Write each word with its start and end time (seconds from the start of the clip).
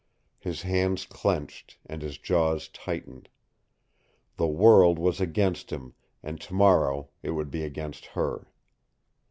His 0.39 0.63
hands 0.63 1.05
clenched 1.05 1.77
and 1.85 2.01
his 2.01 2.17
jaws 2.17 2.69
tightened. 2.69 3.29
The 4.37 4.47
world 4.47 4.97
was 4.97 5.21
against 5.21 5.69
him, 5.71 5.93
and 6.23 6.41
tomorrow 6.41 7.09
it 7.21 7.29
would 7.37 7.51
be 7.51 7.61
against 7.63 8.07
her. 8.17 8.47